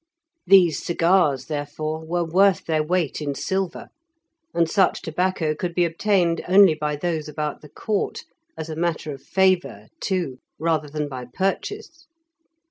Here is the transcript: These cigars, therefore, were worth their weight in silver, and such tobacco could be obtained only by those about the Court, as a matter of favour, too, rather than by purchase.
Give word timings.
These 0.47 0.83
cigars, 0.83 1.45
therefore, 1.45 2.03
were 2.03 2.25
worth 2.25 2.65
their 2.65 2.81
weight 2.81 3.21
in 3.21 3.35
silver, 3.35 3.89
and 4.51 4.67
such 4.67 5.03
tobacco 5.03 5.53
could 5.53 5.75
be 5.75 5.85
obtained 5.85 6.41
only 6.47 6.73
by 6.73 6.95
those 6.95 7.27
about 7.29 7.61
the 7.61 7.69
Court, 7.69 8.23
as 8.57 8.67
a 8.67 8.75
matter 8.75 9.11
of 9.13 9.21
favour, 9.21 9.89
too, 9.99 10.39
rather 10.57 10.89
than 10.89 11.07
by 11.07 11.25
purchase. 11.31 12.07